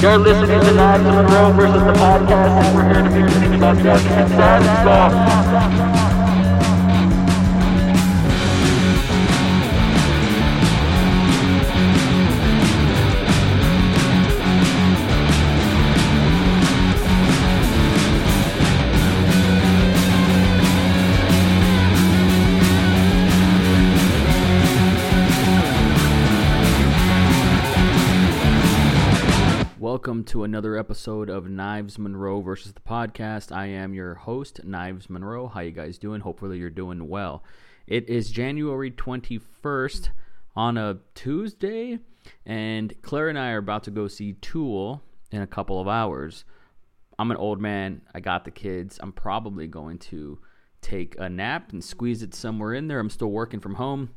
You're 0.00 0.16
listening 0.16 0.60
to 0.60 0.72
Knives 0.72 1.04
Monroe 1.04 1.52
versus 1.52 1.82
the 1.84 1.92
podcast, 1.92 2.64
and 2.64 2.74
we're 2.74 2.84
here 2.84 3.02
to 3.02 3.10
be 3.10 3.58
discussing 3.58 4.28
sad 4.28 4.62
stuff. 4.80 5.99
Welcome 29.92 30.22
to 30.26 30.44
another 30.44 30.76
episode 30.76 31.28
of 31.28 31.50
Knives 31.50 31.98
Monroe 31.98 32.40
versus 32.42 32.72
the 32.72 32.80
podcast. 32.80 33.50
I 33.50 33.66
am 33.66 33.92
your 33.92 34.14
host, 34.14 34.62
Knives 34.62 35.10
Monroe. 35.10 35.48
How 35.48 35.62
you 35.62 35.72
guys 35.72 35.98
doing? 35.98 36.20
Hopefully 36.20 36.58
you're 36.58 36.70
doing 36.70 37.08
well. 37.08 37.42
It 37.88 38.08
is 38.08 38.30
January 38.30 38.92
21st 38.92 40.10
on 40.54 40.78
a 40.78 40.98
Tuesday, 41.16 41.98
and 42.46 42.94
Claire 43.02 43.30
and 43.30 43.36
I 43.36 43.50
are 43.50 43.58
about 43.58 43.82
to 43.82 43.90
go 43.90 44.06
see 44.06 44.34
Tool 44.34 45.02
in 45.32 45.42
a 45.42 45.46
couple 45.48 45.80
of 45.80 45.88
hours. 45.88 46.44
I'm 47.18 47.32
an 47.32 47.36
old 47.36 47.60
man. 47.60 48.02
I 48.14 48.20
got 48.20 48.44
the 48.44 48.52
kids. 48.52 49.00
I'm 49.02 49.12
probably 49.12 49.66
going 49.66 49.98
to 49.98 50.38
take 50.82 51.16
a 51.18 51.28
nap 51.28 51.72
and 51.72 51.82
squeeze 51.82 52.22
it 52.22 52.32
somewhere 52.32 52.74
in 52.74 52.86
there. 52.86 53.00
I'm 53.00 53.10
still 53.10 53.32
working 53.32 53.58
from 53.58 53.74
home. 53.74 54.10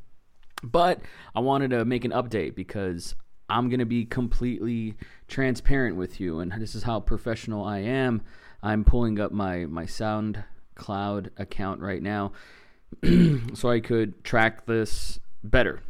But 0.61 1.01
I 1.33 1.39
wanted 1.39 1.71
to 1.71 1.83
make 1.83 2.05
an 2.05 2.11
update 2.11 2.53
because 2.53 3.15
I'm 3.49 3.69
going 3.69 3.79
to 3.79 3.85
be 3.85 4.05
completely 4.05 4.95
transparent 5.27 5.95
with 5.97 6.19
you, 6.19 6.39
and 6.39 6.51
this 6.61 6.75
is 6.75 6.83
how 6.83 6.99
professional 6.99 7.63
I 7.63 7.79
am. 7.79 8.21
I'm 8.61 8.83
pulling 8.83 9.19
up 9.19 9.31
my, 9.31 9.65
my 9.65 9.85
SoundCloud 9.85 11.29
account 11.37 11.81
right 11.81 12.01
now 12.01 12.31
so 13.53 13.69
I 13.69 13.79
could 13.79 14.23
track 14.23 14.65
this 14.65 15.19
better. 15.43 15.81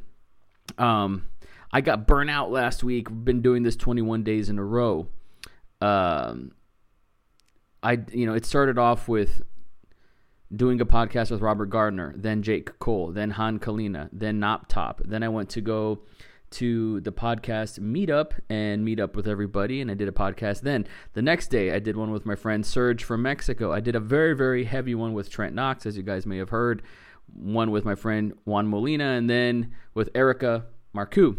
Um, 0.78 1.28
I 1.72 1.82
got 1.82 2.08
burnt 2.08 2.30
out 2.30 2.52
last 2.52 2.84
week. 2.84 3.08
Been 3.10 3.42
doing 3.42 3.64
this 3.64 3.76
21 3.76 4.24
days 4.24 4.50
in 4.50 4.60
a 4.60 4.64
row. 4.64 5.08
Um, 5.82 6.54
I 7.82 8.00
you 8.12 8.26
know 8.26 8.34
it 8.34 8.46
started 8.46 8.78
off 8.78 9.08
with 9.08 9.42
doing 10.56 10.80
a 10.80 10.86
podcast 10.86 11.32
with 11.32 11.42
Robert 11.42 11.66
Gardner, 11.66 12.14
then 12.16 12.44
Jake 12.44 12.78
Cole, 12.80 13.12
then 13.12 13.32
Han 13.32 13.60
Kalina, 13.60 14.10
then 14.14 14.40
Nop 14.40 14.68
Top. 14.68 15.02
Then 15.04 15.24
I 15.24 15.30
went 15.30 15.50
to 15.50 15.62
go 15.62 16.00
to 16.54 17.02
the 17.02 17.12
podcast 17.12 17.80
meetup 17.80 18.34
and 18.50 18.86
meet 18.86 19.00
up 19.00 19.16
with 19.16 19.28
everybody 19.28 19.82
and 19.82 19.92
I 19.92 19.94
did 19.94 20.08
a 20.08 20.12
podcast 20.12 20.62
then. 20.62 20.88
The 21.14 21.22
next 21.22 21.48
day 21.48 21.74
I 21.74 21.80
did 21.80 21.98
one 21.98 22.12
with 22.12 22.26
my 22.26 22.36
friend 22.36 22.66
Serge 22.66 23.04
from 23.04 23.22
Mexico. 23.22 23.72
I 23.72 23.80
did 23.80 23.96
a 23.96 24.00
very 24.00 24.34
very 24.36 24.64
heavy 24.64 24.96
one 24.96 25.14
with 25.14 25.30
Trent 25.30 25.56
Knox 25.56 25.86
as 25.86 25.98
you 25.98 26.04
guys 26.04 26.26
may 26.26 26.38
have 26.38 26.50
heard, 26.50 26.82
one 27.34 27.72
with 27.72 27.86
my 27.86 27.96
friend 27.96 28.34
Juan 28.46 28.68
Molina 28.68 29.06
and 29.06 29.30
then 29.30 29.74
with 29.94 30.10
Erica 30.16 30.66
Marcoux. 30.96 31.38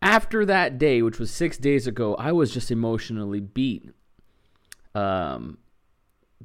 After 0.00 0.44
that 0.46 0.78
day, 0.78 1.02
which 1.02 1.18
was 1.18 1.30
6 1.30 1.58
days 1.58 1.86
ago, 1.86 2.14
I 2.16 2.32
was 2.32 2.50
just 2.52 2.70
emotionally 2.70 3.40
beat. 3.40 3.90
Um 4.94 5.58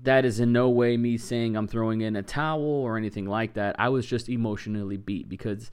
that 0.03 0.25
is 0.25 0.39
in 0.39 0.51
no 0.51 0.69
way 0.69 0.97
me 0.97 1.17
saying 1.17 1.55
I'm 1.55 1.67
throwing 1.67 2.01
in 2.01 2.15
a 2.15 2.23
towel 2.23 2.61
or 2.61 2.97
anything 2.97 3.25
like 3.25 3.53
that. 3.53 3.75
I 3.79 3.89
was 3.89 4.05
just 4.05 4.29
emotionally 4.29 4.97
beat 4.97 5.27
because 5.29 5.71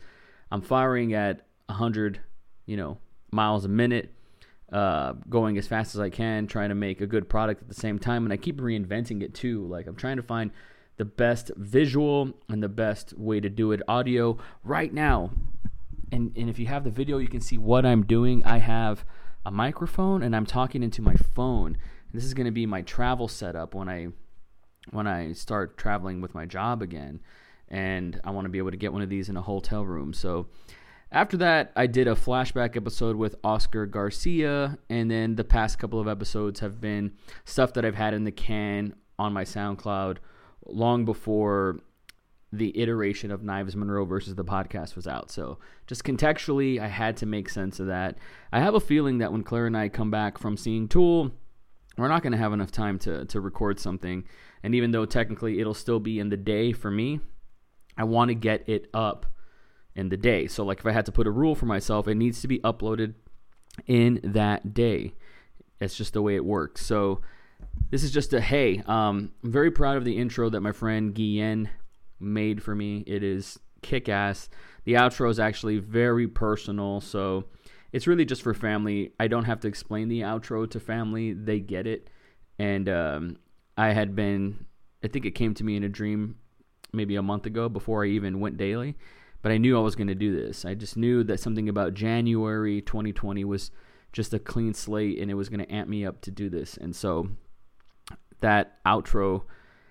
I'm 0.50 0.62
firing 0.62 1.14
at 1.14 1.46
100, 1.66 2.20
you 2.66 2.76
know, 2.76 2.98
miles 3.30 3.64
a 3.64 3.68
minute, 3.68 4.14
uh, 4.72 5.12
going 5.28 5.58
as 5.58 5.66
fast 5.66 5.94
as 5.94 6.00
I 6.00 6.10
can, 6.10 6.46
trying 6.46 6.70
to 6.70 6.74
make 6.74 7.00
a 7.00 7.06
good 7.06 7.28
product 7.28 7.62
at 7.62 7.68
the 7.68 7.74
same 7.74 7.98
time. 7.98 8.24
And 8.24 8.32
I 8.32 8.36
keep 8.36 8.58
reinventing 8.58 9.22
it 9.22 9.34
too. 9.34 9.66
Like 9.66 9.86
I'm 9.86 9.96
trying 9.96 10.16
to 10.16 10.22
find 10.22 10.50
the 10.96 11.04
best 11.04 11.50
visual 11.56 12.32
and 12.48 12.62
the 12.62 12.68
best 12.68 13.16
way 13.18 13.40
to 13.40 13.48
do 13.48 13.72
it 13.72 13.82
audio 13.88 14.38
right 14.62 14.92
now. 14.92 15.30
And, 16.12 16.32
and 16.36 16.48
if 16.48 16.58
you 16.58 16.66
have 16.66 16.84
the 16.84 16.90
video, 16.90 17.18
you 17.18 17.28
can 17.28 17.40
see 17.40 17.58
what 17.58 17.84
I'm 17.84 18.04
doing. 18.04 18.44
I 18.44 18.58
have 18.58 19.04
a 19.44 19.50
microphone 19.50 20.22
and 20.22 20.34
I'm 20.34 20.46
talking 20.46 20.82
into 20.82 21.02
my 21.02 21.14
phone. 21.14 21.76
And 21.76 22.12
this 22.12 22.24
is 22.24 22.34
going 22.34 22.46
to 22.46 22.52
be 22.52 22.66
my 22.66 22.82
travel 22.82 23.28
setup 23.28 23.74
when 23.74 23.88
I 23.88 24.08
when 24.90 25.06
I 25.06 25.32
start 25.32 25.78
traveling 25.78 26.20
with 26.20 26.34
my 26.34 26.44
job 26.44 26.82
again. 26.82 27.20
And 27.68 28.20
I 28.22 28.30
want 28.30 28.44
to 28.44 28.50
be 28.50 28.58
able 28.58 28.70
to 28.70 28.76
get 28.76 28.92
one 28.92 29.02
of 29.02 29.08
these 29.08 29.28
in 29.28 29.36
a 29.36 29.42
hotel 29.42 29.84
room. 29.84 30.12
So 30.12 30.46
after 31.14 31.36
that, 31.36 31.70
I 31.76 31.86
did 31.86 32.08
a 32.08 32.16
flashback 32.16 32.76
episode 32.76 33.14
with 33.14 33.36
Oscar 33.44 33.86
Garcia, 33.86 34.76
and 34.90 35.08
then 35.08 35.36
the 35.36 35.44
past 35.44 35.78
couple 35.78 36.00
of 36.00 36.08
episodes 36.08 36.58
have 36.58 36.80
been 36.80 37.12
stuff 37.44 37.72
that 37.74 37.84
I've 37.84 37.94
had 37.94 38.14
in 38.14 38.24
the 38.24 38.32
can 38.32 38.94
on 39.16 39.32
my 39.32 39.44
SoundCloud 39.44 40.16
long 40.66 41.04
before 41.04 41.78
the 42.52 42.76
iteration 42.76 43.30
of 43.30 43.44
Knives 43.44 43.76
Monroe 43.76 44.04
versus 44.04 44.34
the 44.34 44.44
podcast 44.44 44.96
was 44.96 45.06
out. 45.06 45.30
So, 45.30 45.60
just 45.86 46.02
contextually, 46.02 46.80
I 46.80 46.88
had 46.88 47.16
to 47.18 47.26
make 47.26 47.48
sense 47.48 47.78
of 47.78 47.86
that. 47.86 48.18
I 48.52 48.58
have 48.58 48.74
a 48.74 48.80
feeling 48.80 49.18
that 49.18 49.30
when 49.30 49.44
Claire 49.44 49.68
and 49.68 49.76
I 49.76 49.88
come 49.88 50.10
back 50.10 50.36
from 50.36 50.56
seeing 50.56 50.88
Tool, 50.88 51.30
we're 51.96 52.08
not 52.08 52.24
going 52.24 52.32
to 52.32 52.38
have 52.38 52.52
enough 52.52 52.72
time 52.72 52.98
to, 53.00 53.24
to 53.26 53.40
record 53.40 53.78
something. 53.78 54.24
And 54.64 54.74
even 54.74 54.90
though 54.90 55.04
technically 55.04 55.60
it'll 55.60 55.74
still 55.74 56.00
be 56.00 56.18
in 56.18 56.28
the 56.28 56.36
day 56.36 56.72
for 56.72 56.90
me, 56.90 57.20
I 57.96 58.02
want 58.02 58.30
to 58.30 58.34
get 58.34 58.68
it 58.68 58.88
up 58.92 59.26
in 59.96 60.08
the 60.08 60.16
day. 60.16 60.46
So, 60.46 60.64
like 60.64 60.80
if 60.80 60.86
I 60.86 60.92
had 60.92 61.06
to 61.06 61.12
put 61.12 61.26
a 61.26 61.30
rule 61.30 61.54
for 61.54 61.66
myself, 61.66 62.08
it 62.08 62.14
needs 62.16 62.40
to 62.42 62.48
be 62.48 62.58
uploaded 62.60 63.14
in 63.86 64.20
that 64.22 64.74
day. 64.74 65.14
It's 65.80 65.96
just 65.96 66.12
the 66.12 66.22
way 66.22 66.36
it 66.36 66.44
works. 66.44 66.84
So, 66.84 67.20
this 67.90 68.02
is 68.02 68.10
just 68.10 68.32
a 68.32 68.40
hey. 68.40 68.82
Um, 68.86 69.32
I'm 69.42 69.52
very 69.52 69.70
proud 69.70 69.96
of 69.96 70.04
the 70.04 70.16
intro 70.16 70.48
that 70.50 70.60
my 70.60 70.72
friend 70.72 71.14
Guillen 71.14 71.68
made 72.20 72.62
for 72.62 72.74
me. 72.74 73.04
It 73.06 73.22
is 73.22 73.58
kick 73.82 74.08
ass. 74.08 74.48
The 74.84 74.94
outro 74.94 75.30
is 75.30 75.38
actually 75.38 75.78
very 75.78 76.28
personal. 76.28 77.00
So, 77.00 77.44
it's 77.92 78.08
really 78.08 78.24
just 78.24 78.42
for 78.42 78.54
family. 78.54 79.12
I 79.20 79.28
don't 79.28 79.44
have 79.44 79.60
to 79.60 79.68
explain 79.68 80.08
the 80.08 80.22
outro 80.22 80.68
to 80.70 80.80
family, 80.80 81.32
they 81.32 81.60
get 81.60 81.86
it. 81.86 82.10
And 82.58 82.88
um, 82.88 83.36
I 83.76 83.92
had 83.92 84.16
been, 84.16 84.66
I 85.04 85.08
think 85.08 85.26
it 85.26 85.32
came 85.32 85.54
to 85.54 85.64
me 85.64 85.76
in 85.76 85.84
a 85.84 85.88
dream 85.88 86.36
maybe 86.92 87.16
a 87.16 87.22
month 87.22 87.46
ago 87.46 87.68
before 87.68 88.04
I 88.04 88.08
even 88.08 88.40
went 88.40 88.56
daily 88.56 88.96
but 89.44 89.52
I 89.52 89.58
knew 89.58 89.76
I 89.76 89.80
was 89.82 89.94
going 89.94 90.08
to 90.08 90.14
do 90.14 90.34
this. 90.34 90.64
I 90.64 90.72
just 90.72 90.96
knew 90.96 91.22
that 91.24 91.38
something 91.38 91.68
about 91.68 91.92
January 91.92 92.80
2020 92.80 93.44
was 93.44 93.70
just 94.10 94.32
a 94.32 94.38
clean 94.38 94.72
slate 94.72 95.20
and 95.20 95.30
it 95.30 95.34
was 95.34 95.50
going 95.50 95.60
to 95.60 95.70
amp 95.70 95.86
me 95.86 96.06
up 96.06 96.22
to 96.22 96.30
do 96.30 96.48
this. 96.48 96.78
And 96.78 96.96
so 96.96 97.28
that 98.40 98.82
outro 98.86 99.42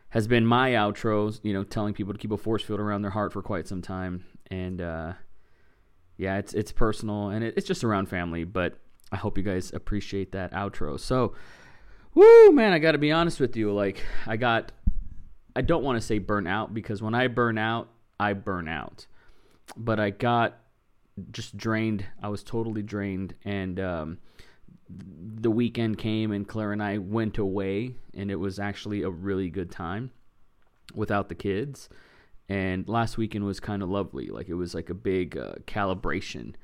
has 0.09 0.27
been 0.27 0.43
my 0.43 0.71
outro, 0.71 1.39
you 1.43 1.53
know, 1.53 1.63
telling 1.63 1.93
people 1.93 2.13
to 2.13 2.17
keep 2.17 2.31
a 2.31 2.37
force 2.37 2.63
field 2.63 2.79
around 2.79 3.03
their 3.03 3.11
heart 3.11 3.31
for 3.31 3.43
quite 3.43 3.67
some 3.67 3.83
time. 3.83 4.25
And 4.49 4.81
uh, 4.81 5.13
yeah, 6.17 6.39
it's 6.39 6.55
it's 6.55 6.71
personal 6.71 7.29
and 7.29 7.43
it, 7.43 7.53
it's 7.55 7.67
just 7.67 7.83
around 7.83 8.09
family, 8.09 8.45
but 8.45 8.79
I 9.11 9.17
hope 9.17 9.37
you 9.37 9.43
guys 9.43 9.71
appreciate 9.71 10.31
that 10.31 10.51
outro. 10.53 10.99
So, 10.99 11.35
woo, 12.15 12.51
man, 12.51 12.73
I 12.73 12.79
got 12.79 12.93
to 12.93 12.97
be 12.97 13.11
honest 13.11 13.39
with 13.39 13.55
you. 13.55 13.71
Like, 13.71 14.03
I 14.25 14.35
got, 14.35 14.71
I 15.55 15.61
don't 15.61 15.83
want 15.83 16.01
to 16.01 16.01
say 16.01 16.17
burn 16.17 16.47
out 16.47 16.73
because 16.73 17.03
when 17.03 17.13
I 17.13 17.27
burn 17.27 17.59
out, 17.59 17.89
I 18.19 18.33
burn 18.33 18.67
out 18.67 19.05
but 19.77 19.99
I 19.99 20.09
got 20.09 20.59
just 21.31 21.57
drained. 21.57 22.05
I 22.21 22.29
was 22.29 22.43
totally 22.43 22.81
drained, 22.81 23.35
and 23.43 23.79
um, 23.79 24.17
the 24.89 25.51
weekend 25.51 25.97
came, 25.97 26.31
and 26.31 26.47
Claire 26.47 26.71
and 26.71 26.81
I 26.81 26.97
went 26.97 27.37
away, 27.37 27.95
and 28.13 28.31
it 28.31 28.35
was 28.35 28.59
actually 28.59 29.03
a 29.03 29.09
really 29.09 29.49
good 29.49 29.71
time 29.71 30.11
without 30.93 31.29
the 31.29 31.35
kids. 31.35 31.89
And 32.49 32.87
last 32.87 33.17
weekend 33.17 33.45
was 33.45 33.59
kind 33.59 33.81
of 33.81 33.89
lovely. 33.89 34.27
Like 34.27 34.49
it 34.49 34.55
was 34.55 34.75
like 34.75 34.89
a 34.89 34.93
big 34.93 35.37
uh, 35.37 35.53
calibration, 35.65 36.55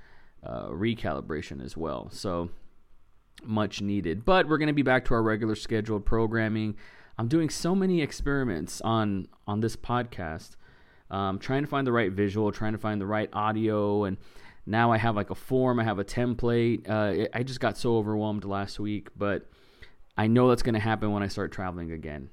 uh, 0.44 0.68
recalibration 0.68 1.64
as 1.64 1.78
well. 1.78 2.10
So 2.12 2.50
much 3.44 3.82
needed. 3.82 4.26
But 4.26 4.48
we're 4.48 4.58
going 4.58 4.68
to 4.68 4.74
be 4.74 4.82
back 4.82 5.06
to 5.06 5.14
our 5.14 5.24
regular 5.24 5.56
scheduled 5.56 6.06
programming. 6.06 6.76
I'm 7.18 7.28
doing 7.28 7.50
so 7.50 7.74
many 7.76 8.02
experiments 8.02 8.82
on 8.82 9.28
on 9.48 9.62
this 9.62 9.76
podcast 9.76 10.52
um, 11.12 11.40
trying 11.40 11.64
to 11.64 11.68
find 11.68 11.86
the 11.86 11.92
right 11.92 12.12
visual, 12.12 12.52
trying 12.52 12.74
to 12.74 12.78
find 12.78 13.00
the 13.02 13.06
right 13.06 13.30
audio, 13.34 14.04
and 14.04 14.18
now 14.66 14.92
I 14.92 14.98
have 14.98 15.16
like 15.16 15.30
a 15.30 15.36
form, 15.36 15.80
I 15.80 15.84
have 15.84 16.00
a 16.00 16.04
template. 16.04 16.88
Uh, 16.88 17.28
I 17.34 17.44
just 17.44 17.60
got 17.60 17.78
so 17.78 17.98
overwhelmed 17.98 18.46
last 18.46 18.80
week, 18.80 19.10
but 19.18 19.50
I 20.16 20.28
know 20.28 20.50
that's 20.50 20.62
going 20.64 20.76
to 20.76 20.80
happen 20.80 21.12
when 21.12 21.24
I 21.24 21.28
start 21.28 21.52
traveling 21.52 21.92
again. 21.92 22.30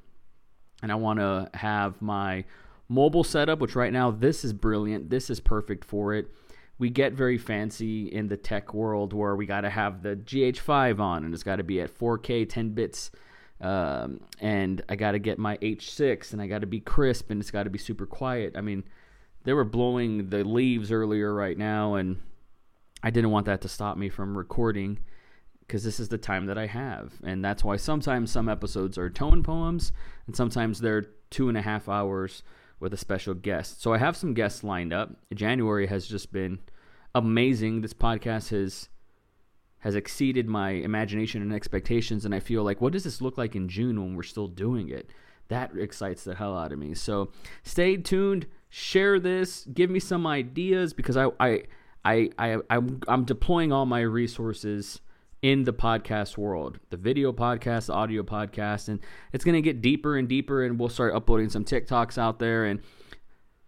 And 0.83 0.93
I 0.93 0.97
want 0.97 1.19
to 1.21 1.49
have 1.55 2.03
my 2.03 2.45
mobile 2.89 3.25
setup, 3.25 3.61
which 3.61 3.75
right 3.75 3.93
now 3.93 4.11
this 4.11 4.45
is 4.45 4.53
brilliant. 4.53 5.09
This 5.09 5.31
is 5.31 5.41
perfect 5.41 5.85
for 5.85 6.13
it. 6.15 6.27
We 6.79 6.91
get 6.91 7.15
very 7.15 7.39
fancy 7.39 8.07
in 8.09 8.29
the 8.29 8.37
tech 8.37 8.75
world 8.75 9.15
where 9.15 9.35
we 9.35 9.47
got 9.47 9.63
to 9.63 9.71
have 9.71 10.03
the 10.03 10.17
GH5 10.17 11.01
on 11.01 11.25
and 11.25 11.33
it's 11.33 11.43
got 11.43 11.57
to 11.57 11.65
be 11.65 11.81
at 11.81 11.97
4K 11.97 12.47
10 12.47 12.71
bits 12.71 13.11
um, 13.61 14.21
and 14.41 14.83
I 14.89 14.97
got 14.97 15.13
to 15.13 15.19
get 15.19 15.39
my 15.39 15.57
H6 15.59 16.33
and 16.33 16.43
I 16.43 16.47
got 16.47 16.61
to 16.61 16.67
be 16.67 16.81
crisp 16.81 17.31
and 17.31 17.41
it's 17.41 17.51
got 17.51 17.65
to 17.65 17.71
be 17.71 17.79
super 17.79 18.07
quiet. 18.07 18.55
I 18.57 18.61
mean, 18.61 18.85
they 19.45 19.53
were 19.53 19.65
blowing 19.65 20.29
the 20.29 20.45
leaves 20.45 20.91
earlier 20.91 21.33
right 21.33 21.57
now, 21.57 21.95
and 21.95 22.21
I 23.03 23.11
didn't 23.11 23.31
want 23.31 23.47
that 23.47 23.61
to 23.63 23.69
stop 23.69 23.97
me 23.97 24.09
from 24.09 24.37
recording 24.37 24.99
because 25.61 25.85
this 25.85 26.01
is 26.01 26.09
the 26.09 26.19
time 26.19 26.47
that 26.47 26.59
I 26.59 26.67
have. 26.67 27.13
And 27.23 27.45
that's 27.45 27.65
why 27.65 27.77
sometimes 27.77 28.31
some 28.31 28.49
episodes 28.49 28.99
are 28.99 29.11
tone 29.11 29.43
poems 29.43 29.93
and 30.27 30.37
sometimes 30.37 30.81
they're 30.81 31.07
two 31.31 31.49
and 31.49 31.59
a 31.59 31.63
half 31.63 31.89
hours 31.89 32.43
with 32.79 32.93
a 32.93 32.97
special 32.97 33.35
guest. 33.35 33.83
So 33.83 33.93
I 33.93 33.99
have 33.99 34.17
some 34.17 34.35
guests 34.35 34.63
lined 34.63 34.93
up. 34.93 35.11
January 35.35 35.87
has 35.87 36.07
just 36.07 36.33
been 36.33 36.61
amazing. 37.15 37.81
This 37.81 37.95
podcast 37.95 38.51
has 38.51 38.89
has 39.81 39.95
exceeded 39.95 40.49
my 40.49 40.71
imagination 40.71 41.43
and 41.43 41.53
expectations 41.53 42.25
and 42.25 42.35
I 42.35 42.41
feel 42.41 42.63
like 42.63 42.81
what 42.81 42.93
does 42.93 43.05
this 43.05 43.21
look 43.21 43.39
like 43.39 43.55
in 43.55 43.69
June 43.69 44.01
when 44.01 44.17
we're 44.17 44.23
still 44.23 44.49
doing 44.49 44.89
it? 44.89 45.11
That 45.49 45.77
excites 45.77 46.25
the 46.25 46.35
hell 46.35 46.57
out 46.57 46.73
of 46.73 46.79
me. 46.79 46.95
So 46.95 47.31
stay 47.63 47.97
tuned, 47.97 48.47
share 48.69 49.21
this, 49.21 49.65
give 49.73 49.91
me 49.91 50.01
some 50.01 50.27
ideas 50.27 50.93
because 50.93 51.17
I 51.17 51.29
I 51.39 51.63
I, 52.05 52.31
I 52.39 52.59
I'm, 52.71 53.01
I'm 53.09 53.25
deploying 53.25 53.73
all 53.73 53.87
my 53.87 54.01
resources 54.01 55.01
in 55.43 55.65
the 55.65 55.73
podcast 55.73 56.39
world 56.39 56.79
the 56.91 56.97
video 56.97 57.31
podcast 57.33 57.87
the 57.87 57.93
audio 57.93 58.23
podcast 58.23 58.89
and 58.89 59.01
it's 59.33 59.45
going 59.45 59.55
to 59.55 59.61
get 59.61 59.83
deeper 59.83 60.17
and 60.17 60.29
deeper 60.29 60.65
and 60.65 60.81
we'll 60.81 60.89
start 60.89 61.15
uploading 61.15 61.51
some 61.51 61.63
tiktoks 61.63 62.17
out 62.17 62.39
there 62.39 62.65
and 62.65 62.81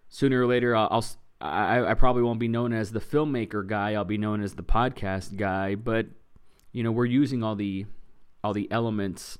sooner 0.08 0.40
or 0.40 0.46
later 0.46 0.74
i'll, 0.74 0.88
I'll 0.90 1.04
I, 1.40 1.90
I 1.90 1.94
probably 1.94 2.22
won't 2.22 2.40
be 2.40 2.48
known 2.48 2.72
as 2.72 2.90
the 2.90 3.00
filmmaker 3.00 3.66
guy. 3.66 3.94
I'll 3.94 4.04
be 4.04 4.18
known 4.18 4.42
as 4.42 4.54
the 4.54 4.62
podcast 4.62 5.36
guy. 5.36 5.74
But 5.74 6.06
you 6.72 6.82
know 6.82 6.92
we're 6.92 7.06
using 7.06 7.42
all 7.42 7.54
the 7.54 7.86
all 8.42 8.52
the 8.52 8.70
elements 8.70 9.38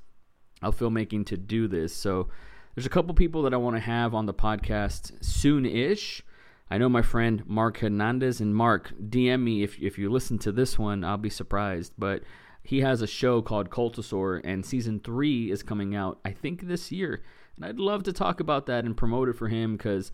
of 0.62 0.78
filmmaking 0.78 1.26
to 1.26 1.36
do 1.36 1.68
this. 1.68 1.94
So 1.94 2.28
there's 2.74 2.86
a 2.86 2.90
couple 2.90 3.14
people 3.14 3.42
that 3.42 3.54
i 3.54 3.56
want 3.56 3.76
to 3.76 3.80
have 3.80 4.14
on 4.14 4.26
the 4.26 4.34
podcast 4.34 5.24
soon-ish. 5.24 6.22
I 6.70 6.78
know 6.78 6.88
my 6.88 7.02
friend 7.02 7.42
Mark 7.46 7.78
Hernandez. 7.78 8.40
And 8.40 8.54
Mark 8.54 8.92
DM 9.00 9.42
me 9.42 9.62
if 9.62 9.78
if 9.80 9.98
you 9.98 10.10
listen 10.10 10.38
to 10.40 10.52
this 10.52 10.78
one, 10.78 11.02
I'll 11.04 11.16
be 11.16 11.30
surprised. 11.30 11.92
But 11.98 12.22
he 12.62 12.80
has 12.80 13.02
a 13.02 13.06
show 13.06 13.40
called 13.40 13.70
Cultosaur, 13.70 14.40
and 14.44 14.64
season 14.64 15.00
three 15.00 15.50
is 15.50 15.62
coming 15.62 15.94
out 15.94 16.20
I 16.24 16.32
think 16.32 16.68
this 16.68 16.92
year, 16.92 17.22
and 17.56 17.64
I'd 17.64 17.80
love 17.80 18.02
to 18.04 18.12
talk 18.12 18.40
about 18.40 18.66
that 18.66 18.84
and 18.84 18.96
promote 18.96 19.28
it 19.28 19.36
for 19.36 19.48
him 19.48 19.76
because 19.76 20.12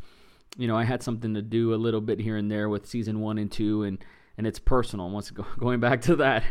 you 0.56 0.68
know 0.68 0.76
I 0.76 0.84
had 0.84 1.02
something 1.02 1.34
to 1.34 1.42
do 1.42 1.74
a 1.74 1.76
little 1.76 2.00
bit 2.00 2.20
here 2.20 2.36
and 2.36 2.50
there 2.50 2.68
with 2.68 2.86
season 2.86 3.20
one 3.20 3.38
and 3.38 3.50
two, 3.50 3.84
and 3.84 3.98
and 4.36 4.46
it's 4.46 4.58
personal. 4.58 5.10
Once 5.10 5.30
going 5.58 5.80
back 5.80 6.02
to 6.02 6.16
that, 6.16 6.44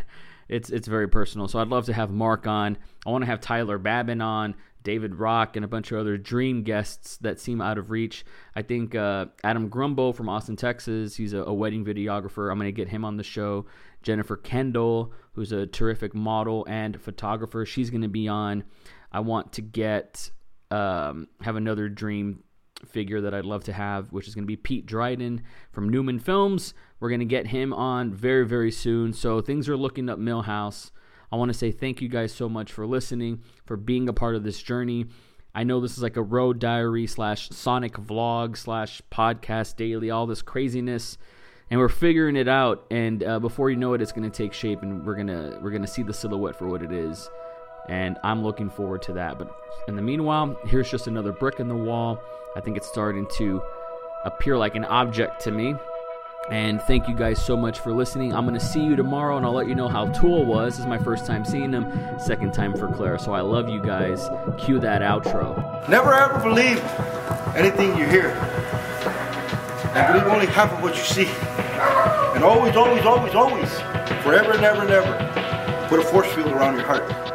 it's 0.47 0.69
it's 0.69 0.87
very 0.87 1.07
personal. 1.07 1.47
So 1.47 1.59
I'd 1.59 1.67
love 1.67 1.85
to 1.85 1.93
have 1.93 2.11
Mark 2.11 2.47
on. 2.47 2.77
I 3.05 3.09
want 3.09 3.23
to 3.23 3.27
have 3.27 3.41
Tyler 3.41 3.77
Babin 3.77 4.21
on. 4.21 4.55
David 4.83 5.15
Rock, 5.15 5.55
and 5.55 5.63
a 5.65 5.67
bunch 5.67 5.91
of 5.91 5.99
other 5.99 6.17
dream 6.17 6.63
guests 6.63 7.17
that 7.17 7.39
seem 7.39 7.61
out 7.61 7.77
of 7.77 7.89
reach. 7.89 8.25
I 8.55 8.61
think 8.61 8.93
uh, 8.93 9.27
Adam 9.43 9.69
Grumbo 9.69 10.13
from 10.13 10.29
Austin, 10.29 10.55
Texas, 10.55 11.15
he's 11.15 11.33
a, 11.33 11.43
a 11.43 11.53
wedding 11.53 11.85
videographer. 11.85 12.51
I'm 12.51 12.59
going 12.59 12.67
to 12.67 12.73
get 12.73 12.89
him 12.89 13.05
on 13.05 13.17
the 13.17 13.23
show. 13.23 13.65
Jennifer 14.01 14.35
Kendall, 14.35 15.13
who's 15.33 15.51
a 15.53 15.65
terrific 15.65 16.13
model 16.13 16.65
and 16.69 16.99
photographer, 17.01 17.65
she's 17.65 17.89
going 17.89 18.01
to 18.01 18.09
be 18.09 18.27
on. 18.27 18.65
I 19.11 19.21
want 19.21 19.53
to 19.53 19.61
get 19.61 20.29
um, 20.69 21.27
have 21.41 21.55
another 21.55 21.87
dream 21.87 22.43
figure 22.85 23.21
that 23.21 23.33
I'd 23.33 23.45
love 23.45 23.63
to 23.65 23.73
have, 23.73 24.11
which 24.11 24.27
is 24.27 24.35
going 24.35 24.43
to 24.43 24.47
be 24.47 24.55
Pete 24.55 24.85
Dryden 24.85 25.43
from 25.71 25.89
Newman 25.89 26.19
Films. 26.19 26.73
We're 26.99 27.09
going 27.09 27.19
to 27.19 27.25
get 27.25 27.47
him 27.47 27.73
on 27.73 28.13
very, 28.13 28.45
very 28.45 28.71
soon. 28.71 29.13
So 29.13 29.41
things 29.41 29.69
are 29.69 29.77
looking 29.77 30.09
up 30.09 30.19
Millhouse. 30.19 30.91
I 31.31 31.35
want 31.35 31.49
to 31.49 31.57
say 31.57 31.71
thank 31.71 32.01
you 32.01 32.09
guys 32.09 32.31
so 32.31 32.47
much 32.47 32.71
for 32.71 32.85
listening, 32.85 33.41
for 33.65 33.75
being 33.75 34.07
a 34.07 34.13
part 34.13 34.35
of 34.35 34.43
this 34.43 34.61
journey. 34.61 35.07
I 35.55 35.63
know 35.63 35.79
this 35.79 35.97
is 35.97 36.03
like 36.03 36.17
a 36.17 36.21
road 36.21 36.59
diary 36.59 37.07
slash 37.07 37.49
Sonic 37.49 37.93
vlog 37.93 38.57
slash 38.57 39.01
podcast 39.11 39.75
daily, 39.75 40.09
all 40.09 40.25
this 40.25 40.41
craziness, 40.41 41.17
and 41.69 41.79
we're 41.79 41.89
figuring 41.89 42.35
it 42.35 42.47
out. 42.47 42.85
And 42.91 43.23
uh, 43.23 43.39
before 43.39 43.69
you 43.69 43.75
know 43.75 43.93
it, 43.93 44.01
it's 44.01 44.11
going 44.11 44.29
to 44.29 44.35
take 44.35 44.53
shape, 44.53 44.81
and 44.81 45.05
we're 45.05 45.15
gonna 45.15 45.59
we're 45.61 45.71
gonna 45.71 45.87
see 45.87 46.03
the 46.03 46.13
silhouette 46.13 46.55
for 46.55 46.67
what 46.67 46.81
it 46.81 46.91
is. 46.91 47.29
And 47.89 48.17
I'm 48.23 48.43
looking 48.43 48.69
forward 48.69 49.01
to 49.03 49.13
that. 49.13 49.37
But 49.37 49.49
in 49.87 49.95
the 49.95 50.01
meanwhile, 50.01 50.57
here's 50.65 50.89
just 50.89 51.07
another 51.07 51.31
brick 51.31 51.59
in 51.59 51.67
the 51.67 51.75
wall. 51.75 52.21
I 52.55 52.61
think 52.61 52.77
it's 52.77 52.87
starting 52.87 53.27
to 53.37 53.61
appear 54.25 54.57
like 54.57 54.75
an 54.75 54.85
object 54.85 55.41
to 55.41 55.51
me. 55.51 55.75
And 56.49 56.81
thank 56.81 57.07
you 57.07 57.15
guys 57.15 57.43
so 57.43 57.55
much 57.55 57.79
for 57.79 57.93
listening. 57.93 58.33
I'm 58.33 58.45
going 58.45 58.59
to 58.59 58.65
see 58.65 58.83
you 58.83 58.97
tomorrow 58.97 59.37
and 59.37 59.45
I'll 59.45 59.53
let 59.53 59.67
you 59.67 59.75
know 59.75 59.87
how 59.87 60.07
Tool 60.07 60.45
was. 60.45 60.73
This 60.73 60.81
is 60.81 60.85
my 60.87 60.97
first 60.97 61.25
time 61.25 61.45
seeing 61.45 61.71
them, 61.71 62.19
second 62.19 62.53
time 62.53 62.75
for 62.75 62.89
Claire. 62.89 63.17
So 63.17 63.33
I 63.33 63.41
love 63.41 63.69
you 63.69 63.81
guys. 63.81 64.27
Cue 64.57 64.79
that 64.79 65.01
outro. 65.01 65.87
Never 65.87 66.13
ever 66.13 66.39
believe 66.39 66.79
anything 67.55 67.97
you 67.97 68.05
hear. 68.05 68.29
And 69.95 70.13
believe 70.13 70.27
only 70.27 70.47
half 70.47 70.73
of 70.73 70.81
what 70.81 70.95
you 70.97 71.03
see. 71.03 71.27
And 72.35 72.43
always, 72.43 72.75
always, 72.75 73.05
always, 73.05 73.35
always, 73.35 73.71
forever 74.21 74.53
and 74.53 74.65
ever 74.65 74.81
and 74.81 74.89
ever, 74.89 75.87
put 75.87 75.99
a 75.99 76.03
force 76.03 76.27
field 76.33 76.47
around 76.47 76.75
your 76.75 76.85
heart. 76.85 77.32